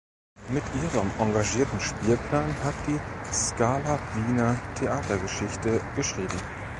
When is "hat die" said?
2.63-2.99